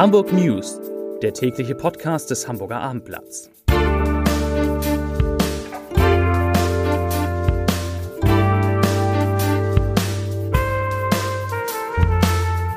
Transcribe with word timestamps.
Hamburg 0.00 0.32
News, 0.32 0.80
der 1.20 1.34
tägliche 1.34 1.74
Podcast 1.74 2.30
des 2.30 2.48
Hamburger 2.48 2.80
Abendblatts. 2.80 3.50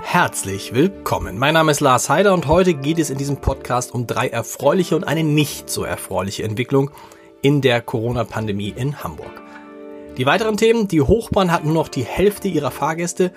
Herzlich 0.02 0.74
willkommen. 0.74 1.38
Mein 1.38 1.54
Name 1.54 1.72
ist 1.72 1.80
Lars 1.80 2.10
Heider 2.10 2.34
und 2.34 2.50
heute 2.50 2.74
geht 2.74 3.00
es 3.00 3.10
in 3.10 3.18
diesem 3.18 3.38
Podcast 3.38 3.94
um 3.94 4.06
drei 4.06 4.28
erfreuliche 4.28 4.98
und 4.98 5.06
eine 5.06 5.24
nicht 5.24 5.70
so 5.70 5.86
erfreuliche 5.86 6.44
Entwicklung 6.44 6.92
in 7.42 7.62
der 7.62 7.80
Corona-Pandemie 7.80 8.74
in 8.76 9.02
Hamburg. 9.02 9.42
Die 10.18 10.26
weiteren 10.26 10.58
Themen, 10.58 10.90
die 10.90 11.00
Hochbahn 11.00 11.54
hat 11.54 11.64
nur 11.64 11.74
noch 11.74 11.88
die 11.88 12.04
Hälfte 12.04 12.50
ihrer 12.50 12.70
Fahrgäste, 12.70 13.32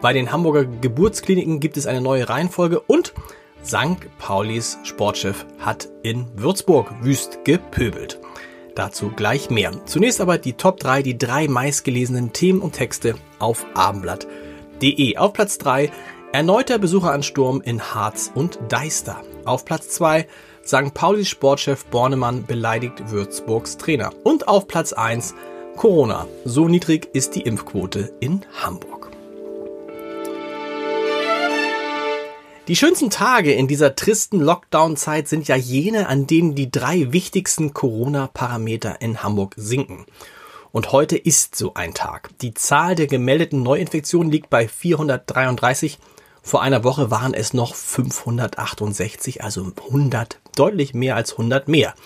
bei 0.00 0.12
den 0.12 0.32
Hamburger 0.32 0.64
Geburtskliniken 0.64 1.60
gibt 1.60 1.76
es 1.76 1.86
eine 1.86 2.00
neue 2.00 2.28
Reihenfolge 2.28 2.80
und 2.80 3.12
St. 3.64 3.98
Paulis 4.18 4.78
Sportchef 4.84 5.44
hat 5.58 5.88
in 6.02 6.26
Würzburg 6.34 6.92
wüst 7.02 7.44
gepöbelt. 7.44 8.18
Dazu 8.74 9.10
gleich 9.14 9.50
mehr. 9.50 9.72
Zunächst 9.84 10.20
aber 10.20 10.38
die 10.38 10.54
Top 10.54 10.78
3, 10.80 11.02
die 11.02 11.18
drei 11.18 11.48
meistgelesenen 11.48 12.32
Themen 12.32 12.60
und 12.60 12.72
Texte 12.72 13.16
auf 13.38 13.66
abendblatt.de. 13.74 15.16
Auf 15.18 15.32
Platz 15.34 15.58
3 15.58 15.90
erneuter 16.32 16.78
Besucheransturm 16.78 17.60
in 17.60 17.82
Harz 17.82 18.30
und 18.34 18.58
Deister. 18.68 19.22
Auf 19.44 19.64
Platz 19.64 19.90
2 19.90 20.26
St. 20.64 20.94
Paulis 20.94 21.28
Sportchef 21.28 21.84
Bornemann 21.86 22.46
beleidigt 22.46 23.10
Würzburgs 23.10 23.76
Trainer. 23.76 24.10
Und 24.24 24.48
auf 24.48 24.66
Platz 24.66 24.92
1 24.92 25.34
Corona. 25.76 26.26
So 26.44 26.68
niedrig 26.68 27.08
ist 27.12 27.34
die 27.34 27.42
Impfquote 27.42 28.12
in 28.20 28.42
Hamburg. 28.62 28.89
Die 32.70 32.76
schönsten 32.76 33.10
Tage 33.10 33.52
in 33.52 33.66
dieser 33.66 33.96
tristen 33.96 34.38
Lockdown-Zeit 34.38 35.26
sind 35.26 35.48
ja 35.48 35.56
jene, 35.56 36.06
an 36.06 36.28
denen 36.28 36.54
die 36.54 36.70
drei 36.70 37.12
wichtigsten 37.12 37.74
Corona-Parameter 37.74 39.00
in 39.00 39.24
Hamburg 39.24 39.54
sinken. 39.56 40.06
Und 40.70 40.92
heute 40.92 41.16
ist 41.16 41.56
so 41.56 41.74
ein 41.74 41.94
Tag. 41.94 42.30
Die 42.42 42.54
Zahl 42.54 42.94
der 42.94 43.08
gemeldeten 43.08 43.64
Neuinfektionen 43.64 44.30
liegt 44.30 44.50
bei 44.50 44.68
433. 44.68 45.98
Vor 46.42 46.62
einer 46.62 46.84
Woche 46.84 47.10
waren 47.10 47.34
es 47.34 47.54
noch 47.54 47.74
568, 47.74 49.42
also 49.42 49.72
100, 49.88 50.38
deutlich 50.54 50.94
mehr 50.94 51.16
als 51.16 51.32
100 51.32 51.66
mehr. 51.66 51.96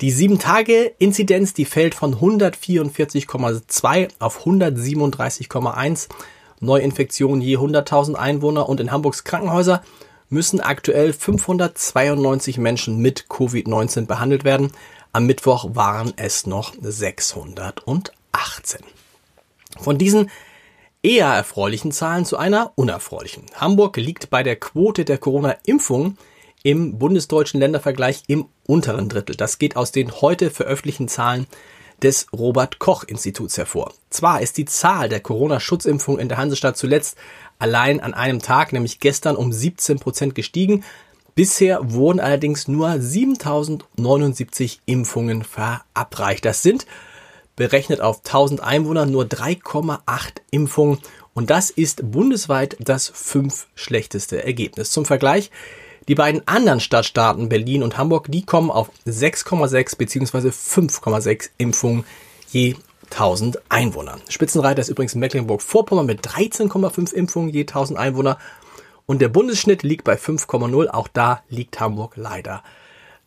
Die 0.00 0.14
7-Tage-Inzidenz, 0.14 1.52
die 1.52 1.66
fällt 1.66 1.94
von 1.94 2.14
144,2 2.14 4.08
auf 4.18 4.46
137,1. 4.46 6.08
Neuinfektionen 6.62 7.42
je 7.42 7.58
100.000 7.58 8.14
Einwohner 8.14 8.68
und 8.68 8.80
in 8.80 8.92
Hamburgs 8.92 9.24
Krankenhäuser 9.24 9.82
müssen 10.28 10.60
aktuell 10.60 11.12
592 11.12 12.56
Menschen 12.56 12.98
mit 12.98 13.26
Covid-19 13.28 14.06
behandelt 14.06 14.44
werden. 14.44 14.72
Am 15.12 15.26
Mittwoch 15.26 15.74
waren 15.74 16.14
es 16.16 16.46
noch 16.46 16.72
618. 16.80 18.80
Von 19.80 19.98
diesen 19.98 20.30
eher 21.02 21.26
erfreulichen 21.26 21.92
Zahlen 21.92 22.24
zu 22.24 22.38
einer 22.38 22.72
unerfreulichen. 22.76 23.44
Hamburg 23.56 23.96
liegt 23.96 24.30
bei 24.30 24.42
der 24.42 24.56
Quote 24.56 25.04
der 25.04 25.18
Corona-Impfung 25.18 26.16
im 26.62 26.98
bundesdeutschen 26.98 27.60
Ländervergleich 27.60 28.22
im 28.28 28.46
unteren 28.66 29.08
Drittel. 29.08 29.36
Das 29.36 29.58
geht 29.58 29.76
aus 29.76 29.90
den 29.90 30.20
heute 30.20 30.50
veröffentlichten 30.50 31.08
Zahlen 31.08 31.46
des 32.02 32.26
Robert 32.32 32.78
Koch 32.78 33.04
Instituts 33.04 33.56
hervor. 33.56 33.92
Zwar 34.10 34.40
ist 34.40 34.56
die 34.56 34.64
Zahl 34.64 35.08
der 35.08 35.20
Corona-Schutzimpfungen 35.20 36.20
in 36.20 36.28
der 36.28 36.38
Hansestadt 36.38 36.76
zuletzt 36.76 37.16
allein 37.58 38.00
an 38.00 38.14
einem 38.14 38.40
Tag, 38.40 38.72
nämlich 38.72 39.00
gestern 39.00 39.36
um 39.36 39.52
17 39.52 39.98
Prozent 39.98 40.34
gestiegen. 40.34 40.84
Bisher 41.34 41.92
wurden 41.92 42.20
allerdings 42.20 42.68
nur 42.68 43.00
7079 43.00 44.80
Impfungen 44.84 45.44
verabreicht. 45.44 46.44
Das 46.44 46.62
sind 46.62 46.86
berechnet 47.56 48.00
auf 48.00 48.18
1000 48.18 48.62
Einwohner 48.62 49.06
nur 49.06 49.24
3,8 49.24 50.00
Impfungen 50.50 50.98
und 51.34 51.50
das 51.50 51.70
ist 51.70 52.10
bundesweit 52.10 52.76
das 52.80 53.08
fünf 53.08 53.66
schlechteste 53.74 54.44
Ergebnis. 54.44 54.90
Zum 54.90 55.04
Vergleich, 55.04 55.50
die 56.08 56.14
beiden 56.14 56.46
anderen 56.46 56.80
Stadtstaaten 56.80 57.48
Berlin 57.48 57.82
und 57.82 57.96
Hamburg, 57.96 58.26
die 58.28 58.44
kommen 58.44 58.70
auf 58.70 58.90
6,6 59.06 59.96
bzw. 59.96 60.48
5,6 60.48 61.50
Impfungen 61.58 62.04
je 62.50 62.76
1000 63.10 63.58
Einwohner. 63.68 64.18
Spitzenreiter 64.28 64.80
ist 64.80 64.88
übrigens 64.88 65.14
Mecklenburg-Vorpommern 65.14 66.06
mit 66.06 66.26
13,5 66.26 67.12
Impfungen 67.12 67.50
je 67.50 67.60
1000 67.60 67.98
Einwohner. 67.98 68.38
Und 69.06 69.20
der 69.20 69.28
Bundesschnitt 69.28 69.82
liegt 69.82 70.04
bei 70.04 70.14
5,0. 70.14 70.88
Auch 70.88 71.08
da 71.08 71.42
liegt 71.48 71.78
Hamburg 71.80 72.16
leider 72.16 72.62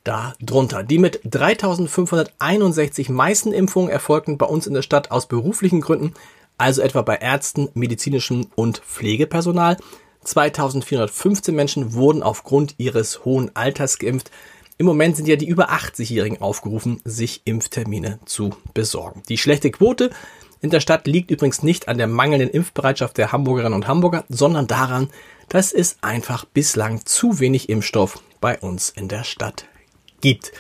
da 0.04 0.34
drunter. 0.40 0.84
Die 0.84 1.00
mit 1.00 1.20
3561 1.26 3.10
meisten 3.10 3.52
Impfungen 3.52 3.90
erfolgten 3.90 4.38
bei 4.38 4.46
uns 4.46 4.68
in 4.68 4.74
der 4.74 4.82
Stadt 4.82 5.12
aus 5.12 5.28
beruflichen 5.28 5.82
Gründen, 5.82 6.14
also 6.58 6.82
etwa 6.82 7.02
bei 7.02 7.16
Ärzten, 7.18 7.70
medizinischem 7.74 8.48
und 8.56 8.78
Pflegepersonal. 8.80 9.78
2415 10.26 11.56
Menschen 11.56 11.94
wurden 11.94 12.24
aufgrund 12.24 12.76
ihres 12.78 13.24
hohen 13.26 13.56
Alters 13.56 14.00
geimpft. 14.00 14.32
Im 14.78 14.86
Moment 14.86 15.16
sind 15.16 15.28
ja 15.28 15.38
die 15.38 15.48
über 15.48 15.72
80-Jährigen 15.72 16.42
aufgerufen, 16.42 17.00
sich 17.06 17.42
Impftermine 17.46 18.20
zu 18.26 18.52
besorgen. 18.74 19.24
Die 19.30 19.38
schlechte 19.38 19.72
Quote 19.72 20.10
in 20.62 20.72
der 20.72 20.80
Stadt 20.80 21.06
liegt 21.06 21.32
übrigens 21.32 21.64
nicht 21.64 21.88
an 21.88 21.98
der 21.98 22.08
mangelnden 22.08 22.50
Impfbereitschaft 22.50 23.18
der 23.18 23.32
Hamburgerinnen 23.32 23.76
und 23.76 23.88
Hamburger, 23.88 24.26
sondern 24.30 24.68
daran, 24.68 25.10
dass 25.48 25.72
es 25.72 25.98
einfach 26.02 26.46
bislang 26.46 27.06
zu 27.06 27.40
wenig 27.40 27.70
Impfstoff 27.70 28.20
bei 28.42 28.58
uns 28.60 28.90
in 28.90 29.08
der 29.08 29.24
Stadt 29.24 29.66
gibt. 30.22 30.52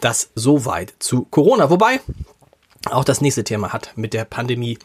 Das 0.00 0.30
soweit 0.34 0.94
zu 0.98 1.26
Corona. 1.26 1.68
Wobei 1.68 2.00
auch 2.86 3.04
das 3.04 3.20
nächste 3.20 3.44
Thema 3.44 3.72
hat 3.72 3.92
mit 3.96 4.14
der 4.14 4.24
Pandemie 4.24 4.78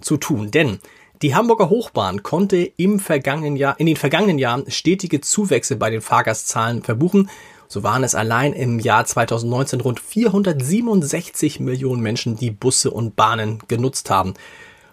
zu 0.00 0.16
tun. 0.16 0.50
Denn 0.50 0.80
die 1.22 1.34
Hamburger 1.34 1.70
Hochbahn 1.70 2.22
konnte 2.22 2.58
im 2.58 3.00
vergangenen 3.00 3.56
Jahr, 3.56 3.78
in 3.80 3.86
den 3.86 3.96
vergangenen 3.96 4.38
Jahren 4.38 4.70
stetige 4.70 5.20
Zuwächse 5.20 5.76
bei 5.76 5.90
den 5.90 6.02
Fahrgastzahlen 6.02 6.82
verbuchen. 6.82 7.30
So 7.68 7.82
waren 7.82 8.04
es 8.04 8.14
allein 8.14 8.52
im 8.52 8.78
Jahr 8.78 9.04
2019 9.04 9.80
rund 9.80 9.98
467 9.98 11.58
Millionen 11.60 12.02
Menschen, 12.02 12.36
die 12.36 12.50
Busse 12.50 12.90
und 12.90 13.16
Bahnen 13.16 13.60
genutzt 13.66 14.10
haben. 14.10 14.34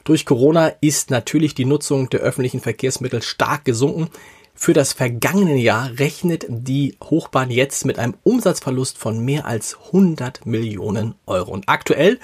Durch 0.06 0.26
Corona 0.26 0.72
ist 0.82 1.12
natürlich 1.12 1.56
die 1.56 1.66
Nutzung 1.66 2.10
der 2.10 2.22
öffentlichen 2.22 2.62
Verkehrsmittel 2.62 3.22
stark 3.22 3.66
gesunken. 3.66 4.10
Für 4.56 4.74
das 4.74 4.94
vergangene 4.94 5.58
Jahr 5.58 5.92
rechnet 5.98 6.46
die 6.48 6.96
Hochbahn 7.04 7.52
jetzt 7.52 7.86
mit 7.86 8.00
einem 8.00 8.16
Umsatzverlust 8.24 8.98
von 8.98 9.24
mehr 9.24 9.46
als 9.46 9.78
100 9.88 10.46
Millionen 10.46 11.16
Euro. 11.26 11.52
Und 11.52 11.70
aktuell 11.70 12.20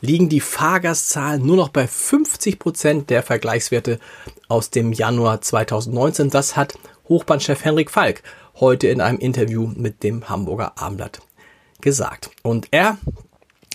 liegen 0.00 0.28
die 0.28 0.40
Fahrgastzahlen 0.40 1.44
nur 1.44 1.56
noch 1.56 1.68
bei 1.68 1.86
50 1.86 2.58
Prozent 2.58 3.10
der 3.10 3.22
Vergleichswerte 3.22 3.98
aus 4.48 4.70
dem 4.70 4.92
Januar 4.92 5.40
2019. 5.40 6.30
Das 6.30 6.56
hat 6.56 6.78
Hochbahnchef 7.08 7.64
Henrik 7.64 7.90
Falk 7.90 8.22
heute 8.58 8.88
in 8.88 9.00
einem 9.00 9.18
Interview 9.18 9.70
mit 9.74 10.02
dem 10.02 10.28
Hamburger 10.28 10.72
Abendblatt 10.76 11.20
gesagt. 11.80 12.30
Und 12.42 12.68
er 12.70 12.98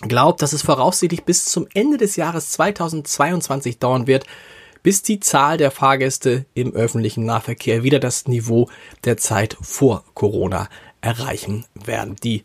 glaubt, 0.02 0.42
dass 0.42 0.54
es 0.54 0.64
voraussichtlich 0.64 1.24
bis 1.24 1.46
zum 1.46 1.68
Ende 1.74 1.98
des 1.98 2.16
Jahres 2.16 2.52
2022 2.52 3.80
dauern 3.80 4.08
wird, 4.08 4.26
bis 4.84 5.03
die 5.03 5.20
Zahl 5.20 5.58
der 5.58 5.72
Fahrgäste 5.72 6.46
im 6.56 6.74
öffentlichen 6.74 7.26
Nahverkehr 7.26 7.84
wieder 7.84 8.00
das 8.00 8.28
Niveau 8.28 8.68
der 9.03 9.18
Zeit 9.18 9.56
vor 9.62 10.03
Corona 10.16 10.70
erreichen 11.02 11.66
werden. 11.76 12.16
Die 12.24 12.44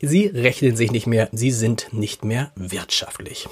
sie 0.00 0.26
rechnen 0.26 0.76
sich 0.76 0.92
nicht 0.92 1.06
mehr, 1.06 1.28
sie 1.32 1.50
sind 1.50 1.88
nicht 1.92 2.24
mehr 2.24 2.52
wirtschaftlich. 2.54 3.48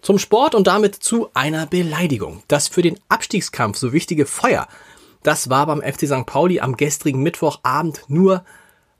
Zum 0.00 0.18
Sport 0.18 0.54
und 0.54 0.66
damit 0.66 0.94
zu 0.94 1.28
einer 1.34 1.66
Beleidigung. 1.66 2.42
Das 2.48 2.68
für 2.68 2.82
den 2.82 2.98
Abstiegskampf 3.08 3.76
so 3.76 3.92
wichtige 3.92 4.26
Feuer, 4.26 4.68
das 5.22 5.50
war 5.50 5.66
beim 5.66 5.82
FC 5.82 6.06
St. 6.06 6.24
Pauli 6.24 6.60
am 6.60 6.76
gestrigen 6.76 7.22
Mittwochabend 7.22 8.04
nur 8.08 8.44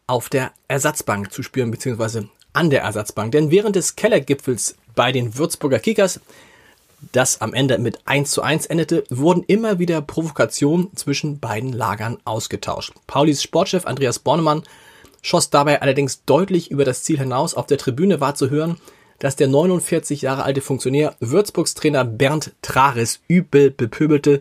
auf 0.08 0.28
der 0.28 0.52
Ersatzbank 0.66 1.32
zu 1.32 1.42
spüren, 1.42 1.70
beziehungsweise 1.70 2.28
an 2.52 2.70
der 2.70 2.82
Ersatzbank. 2.82 3.30
Denn 3.32 3.50
während 3.50 3.76
des 3.76 3.94
Kellergipfels 3.94 4.76
bei 4.96 5.12
den 5.12 5.38
Würzburger 5.38 5.78
Kickers, 5.78 6.20
das 7.12 7.40
am 7.40 7.54
Ende 7.54 7.78
mit 7.78 8.00
1 8.06 8.32
zu 8.32 8.42
1 8.42 8.66
endete, 8.66 9.04
wurden 9.08 9.44
immer 9.46 9.78
wieder 9.78 10.00
Provokationen 10.00 10.94
zwischen 10.96 11.38
beiden 11.38 11.72
Lagern 11.72 12.18
ausgetauscht. 12.24 12.92
Paulis 13.06 13.42
Sportchef 13.42 13.86
Andreas 13.86 14.18
Bornemann 14.18 14.64
schoss 15.22 15.50
dabei 15.50 15.80
allerdings 15.80 16.24
deutlich 16.24 16.72
über 16.72 16.84
das 16.84 17.04
Ziel 17.04 17.18
hinaus. 17.18 17.54
Auf 17.54 17.66
der 17.66 17.78
Tribüne 17.78 18.20
war 18.20 18.34
zu 18.34 18.50
hören, 18.50 18.80
dass 19.18 19.36
der 19.36 19.48
49 19.48 20.22
Jahre 20.22 20.44
alte 20.44 20.60
Funktionär 20.60 21.16
Würzburgs 21.20 21.74
Trainer 21.74 22.04
Bernd 22.04 22.52
Trares 22.62 23.20
übel 23.28 23.70
bepöbelte. 23.70 24.40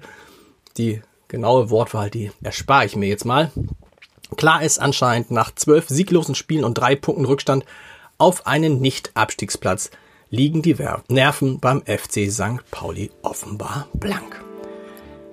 Die 0.78 1.02
genaue 1.28 1.70
Wortwahl, 1.70 2.10
die 2.10 2.32
erspare 2.42 2.86
ich 2.86 2.96
mir 2.96 3.08
jetzt 3.08 3.26
mal. 3.26 3.52
Klar 4.36 4.62
ist 4.64 4.80
anscheinend 4.80 5.32
nach 5.32 5.54
zwölf 5.56 5.88
sieglosen 5.88 6.36
Spielen 6.36 6.64
und 6.64 6.76
drei 6.76 6.96
Punkten 6.96 7.26
Rückstand 7.26 7.66
auf 8.18 8.46
einen 8.48 8.82
Nicht-Abstiegsplatz 8.82 9.92
liegen 10.30 10.62
die 10.62 10.76
Nerven 11.08 11.60
beim 11.60 11.82
FC 11.84 12.30
St. 12.30 12.70
Pauli 12.72 13.12
offenbar 13.22 13.88
blank. 13.94 14.44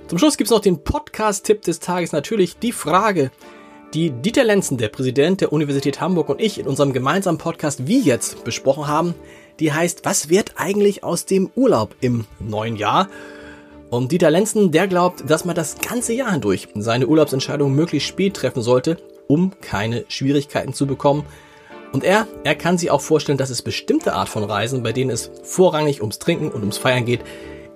Zum 0.07 0.19
Schluss 0.19 0.37
gibt's 0.37 0.51
noch 0.51 0.61
den 0.61 0.85
Podcast-Tipp 0.85 1.63
des 1.63 1.81
Tages, 1.81 2.13
natürlich 2.13 2.59
die 2.59 2.73
Frage, 2.73 3.31
die 3.95 4.11
Dieter 4.11 4.43
Lenzen, 4.43 4.77
der 4.77 4.89
Präsident 4.89 5.41
der 5.41 5.53
Universität 5.53 6.01
Hamburg 6.01 6.29
und 6.29 6.41
ich 6.41 6.59
in 6.59 6.67
unserem 6.67 6.93
gemeinsamen 6.93 7.39
Podcast 7.39 7.87
Wie 7.87 8.01
jetzt 8.01 8.43
besprochen 8.43 8.89
haben, 8.89 9.15
die 9.61 9.73
heißt, 9.73 10.05
was 10.05 10.29
wird 10.29 10.55
eigentlich 10.57 11.05
aus 11.05 11.27
dem 11.27 11.49
Urlaub 11.55 11.95
im 12.01 12.25
neuen 12.41 12.75
Jahr? 12.75 13.09
Und 13.91 14.11
Dieter 14.11 14.33
Lenzen, 14.33 14.73
der 14.73 14.89
glaubt, 14.89 15.31
dass 15.31 15.45
man 15.45 15.55
das 15.55 15.79
ganze 15.79 16.13
Jahr 16.13 16.33
hindurch 16.33 16.67
seine 16.75 17.07
Urlaubsentscheidung 17.07 17.73
möglichst 17.73 18.09
spät 18.09 18.35
treffen 18.35 18.63
sollte, 18.63 18.97
um 19.29 19.53
keine 19.61 20.05
Schwierigkeiten 20.09 20.73
zu 20.73 20.89
bekommen. 20.89 21.25
Und 21.93 22.03
er, 22.03 22.27
er 22.43 22.57
kann 22.57 22.77
sich 22.77 22.91
auch 22.91 23.01
vorstellen, 23.01 23.39
dass 23.39 23.51
es 23.51 23.63
bestimmte 23.63 24.15
Art 24.15 24.29
von 24.29 24.43
Reisen, 24.43 24.83
bei 24.83 24.93
denen 24.93 25.11
es 25.11 25.31
vorrangig 25.45 26.01
ums 26.01 26.19
Trinken 26.19 26.49
und 26.49 26.63
ums 26.63 26.79
Feiern 26.79 27.05
geht, 27.05 27.21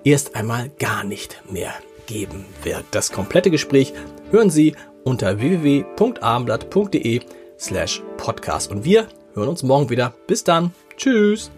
erst 0.03 0.35
einmal 0.35 0.69
gar 0.79 1.05
nicht 1.05 1.41
mehr 1.49 1.73
geben 2.07 2.45
wird. 2.63 2.83
Das 2.91 3.13
komplette 3.13 3.51
Gespräch 3.51 3.93
hören 4.31 4.49
Sie 4.49 4.75
unter 5.09 5.39
www.abendblatt.de 5.39 7.21
slash 7.59 8.01
podcast. 8.17 8.71
Und 8.71 8.85
wir 8.85 9.07
hören 9.33 9.49
uns 9.49 9.63
morgen 9.63 9.89
wieder. 9.89 10.13
Bis 10.27 10.43
dann. 10.43 10.71
Tschüss. 10.97 11.51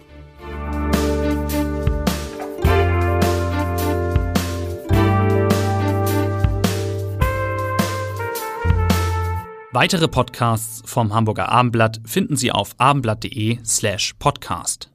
Weitere 9.73 10.09
Podcasts 10.09 10.83
vom 10.85 11.13
Hamburger 11.13 11.47
Abendblatt 11.47 12.01
finden 12.05 12.35
Sie 12.35 12.51
auf 12.51 12.75
abendblatt.de 12.77 13.59
slash 13.63 14.13
podcast. 14.19 14.90